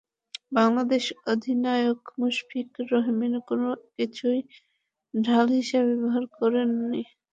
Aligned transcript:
বাংলাদেশ 0.51 1.03
অধিনায়ক 1.27 1.99
মুশফিকুর 2.19 2.85
রহিম 2.93 3.19
কোনো 3.49 3.67
কিছুই 3.95 4.39
ঢাল 5.13 5.47
হিসেবে 5.59 5.91
ব্যবহার 5.91 6.23
করেন 6.37 6.69
নি। 6.81 7.01